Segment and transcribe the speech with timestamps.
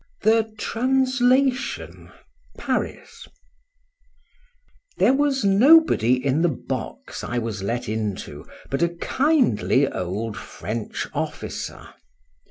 [0.23, 2.11] THE TRANSLATION.
[2.57, 3.27] PARIS.
[4.97, 11.07] THERE was nobody in the box I was let into but a kindly old French
[11.13, 11.89] officer.